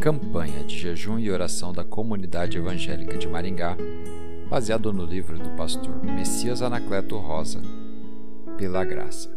[0.00, 3.76] Campanha de jejum e oração da Comunidade Evangélica de Maringá,
[4.48, 7.60] baseado no livro do pastor Messias Anacleto Rosa,
[8.56, 9.28] Pela Graça.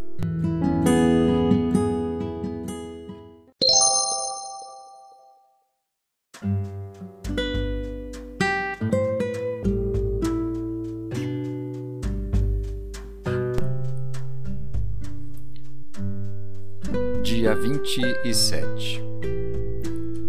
[17.23, 19.11] Dia 27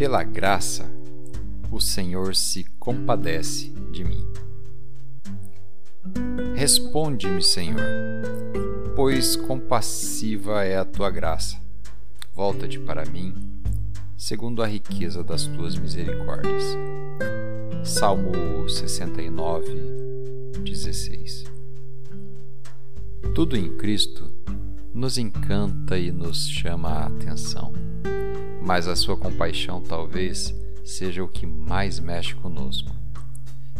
[0.02, 0.90] Pela graça,
[1.70, 4.26] o Senhor se compadece de mim.
[6.56, 7.78] Responde-me, Senhor,
[8.96, 11.56] pois compassiva é a tua graça.
[12.34, 13.32] Volta-te para mim,
[14.16, 16.76] segundo a riqueza das tuas misericórdias.
[17.84, 19.72] Salmo 69,
[20.64, 21.44] 16
[23.36, 24.34] Tudo em Cristo
[24.92, 27.72] nos encanta e nos chama a atenção,
[28.64, 32.90] mas a sua compaixão talvez seja o que mais mexe conosco.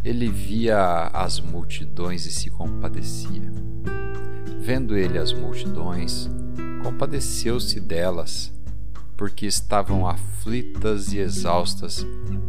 [0.04, 3.52] Ele via as multidões e se compadecia.
[4.60, 6.28] Vendo ele as multidões,
[6.82, 8.52] compadeceu-se delas,
[9.16, 12.04] porque estavam aflitas e exaustas,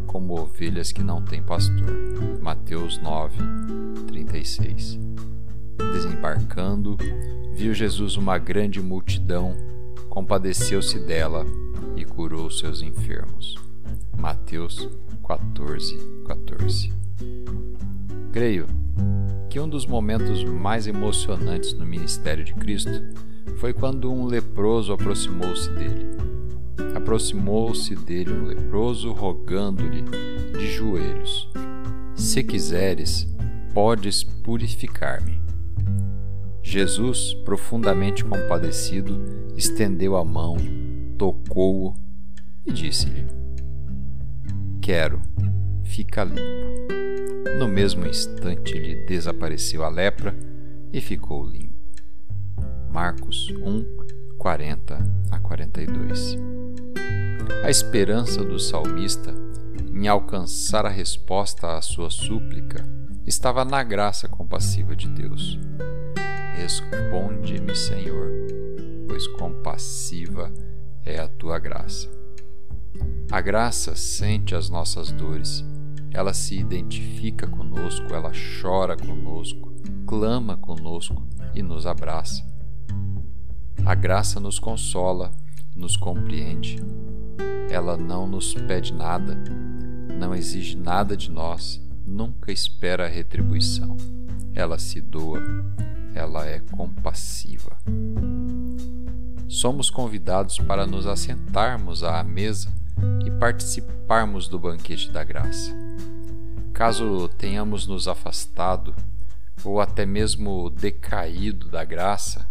[0.06, 1.92] como ovelhas que não têm pastor.
[2.40, 3.36] Mateus 9,
[4.08, 4.98] 36.
[5.92, 6.96] Desembarcando,
[7.54, 9.56] viu Jesus uma grande multidão,
[10.08, 11.44] compadeceu-se dela
[12.14, 13.56] curou seus enfermos.
[14.16, 14.88] Mateus
[15.26, 16.92] 14, 14.
[18.32, 18.66] Creio
[19.50, 22.90] que um dos momentos mais emocionantes no ministério de Cristo
[23.58, 26.06] foi quando um leproso aproximou-se dele.
[26.94, 30.02] Aproximou-se dele um leproso, rogando-lhe
[30.58, 31.48] de joelhos:
[32.14, 33.26] Se quiseres,
[33.72, 35.42] podes purificar-me.
[36.62, 39.20] Jesus, profundamente compadecido,
[39.56, 40.56] estendeu a mão,
[41.18, 42.03] tocou-o
[42.66, 43.26] e disse-lhe:
[44.80, 45.20] Quero,
[45.84, 46.94] fica limpo.
[47.58, 50.34] No mesmo instante lhe desapareceu a lepra
[50.92, 51.74] e ficou limpo.
[52.90, 54.98] Marcos 1, 40
[55.30, 56.36] a 42.
[57.64, 59.34] A esperança do salmista
[59.92, 62.84] em alcançar a resposta à sua súplica
[63.26, 65.58] estava na graça compassiva de Deus.
[66.56, 68.30] Responde-me, Senhor,
[69.08, 70.52] pois compassiva
[71.04, 72.23] é a tua graça.
[73.30, 75.64] A graça sente as nossas dores,
[76.12, 78.30] ela se identifica conosco, ela
[78.62, 79.74] chora conosco,
[80.06, 82.46] clama conosco e nos abraça.
[83.84, 85.32] A graça nos consola,
[85.74, 86.76] nos compreende.
[87.68, 89.36] Ela não nos pede nada,
[90.16, 93.96] não exige nada de nós, nunca espera a retribuição.
[94.54, 95.42] Ela se doa,
[96.14, 97.76] ela é compassiva.
[99.48, 102.72] Somos convidados para nos assentarmos à mesa
[103.24, 105.72] e participarmos do banquete da graça.
[106.72, 108.94] Caso tenhamos nos afastado
[109.64, 112.46] ou até mesmo decaído da graça,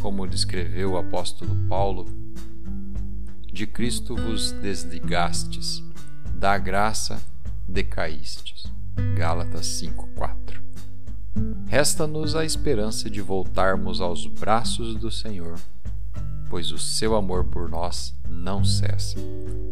[0.00, 2.06] como descreveu o apóstolo Paulo,
[3.52, 5.82] de Cristo vos desligastes,
[6.34, 7.22] da graça
[7.68, 8.64] decaístes.
[9.16, 10.62] Gálatas 5:4.
[11.66, 15.58] Resta-nos a esperança de voltarmos aos braços do Senhor,
[16.52, 19.16] pois o seu amor por nós não cessa.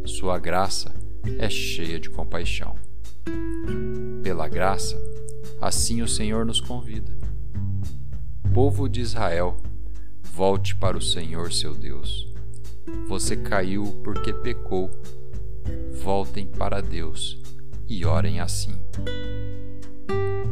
[0.07, 0.95] Sua graça
[1.39, 2.75] é cheia de compaixão.
[4.23, 4.99] Pela graça,
[5.61, 7.13] assim o Senhor nos convida.
[8.55, 9.59] Povo de Israel,
[10.23, 12.27] volte para o Senhor seu Deus.
[13.07, 14.91] Você caiu porque pecou.
[16.03, 17.39] Voltem para Deus
[17.87, 18.73] e orem assim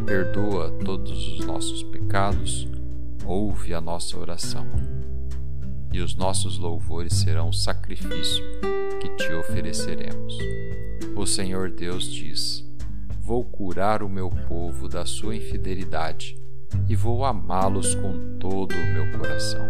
[0.09, 2.67] perdoa todos os nossos pecados,
[3.27, 4.67] ouve a nossa oração.
[5.93, 8.45] E os nossos louvores serão o sacrifício
[9.01, 10.37] que te ofereceremos.
[11.17, 12.65] O Senhor Deus diz:
[13.21, 16.39] Vou curar o meu povo da sua infidelidade
[16.89, 19.67] e vou amá-los com todo o meu coração,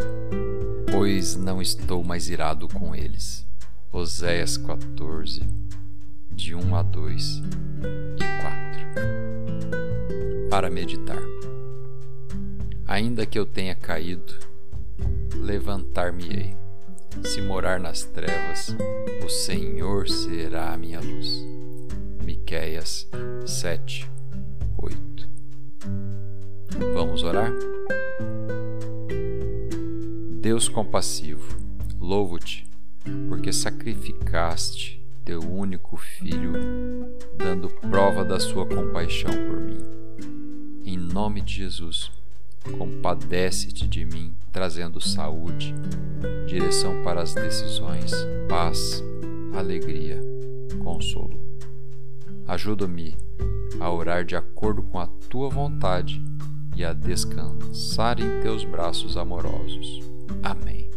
[0.90, 3.46] pois não estou mais irado com eles.
[3.90, 5.40] Oséias 14,
[6.30, 7.42] de 1 a 2
[8.16, 8.68] e 4
[10.50, 11.22] para meditar.
[12.86, 14.34] Ainda que eu tenha caído,
[15.48, 16.54] levantar-me-ei.
[17.24, 18.76] Se morar nas trevas,
[19.24, 21.42] o Senhor será a minha luz.
[22.22, 23.08] Miqueias
[23.46, 24.10] 7,
[24.76, 25.30] 8.
[26.92, 27.50] Vamos orar?
[30.38, 31.56] Deus compassivo,
[31.98, 32.70] louvo-te,
[33.30, 36.52] porque sacrificaste teu único filho,
[37.38, 39.98] dando prova da sua compaixão por mim
[40.88, 42.10] em nome de Jesus,
[42.78, 45.74] compadece-te de mim, trazendo saúde,
[46.46, 48.12] direção para as decisões,
[48.48, 49.02] paz,
[49.54, 50.20] alegria
[50.82, 51.38] consolo.
[52.46, 53.16] Ajuda-me
[53.78, 56.22] a orar de acordo com a tua vontade
[56.74, 60.00] e a descansar em teus braços amorosos.
[60.42, 60.88] Amém.